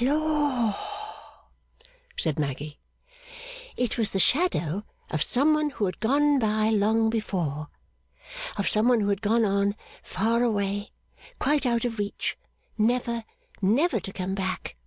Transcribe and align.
'Lor!' 0.00 0.74
said 2.16 2.38
Maggy. 2.38 2.78
'It 3.76 3.98
was 3.98 4.12
the 4.12 4.18
shadow 4.18 4.82
of 5.10 5.22
Some 5.22 5.52
one 5.52 5.68
who 5.68 5.84
had 5.84 6.00
gone 6.00 6.38
by 6.38 6.70
long 6.70 7.10
before: 7.10 7.66
of 8.56 8.66
Some 8.66 8.88
one 8.88 9.00
who 9.02 9.10
had 9.10 9.20
gone 9.20 9.44
on 9.44 9.74
far 10.02 10.42
away 10.42 10.92
quite 11.38 11.66
out 11.66 11.84
of 11.84 11.98
reach, 11.98 12.38
never, 12.78 13.24
never 13.60 14.00
to 14.00 14.10
come 14.10 14.34
back. 14.34 14.78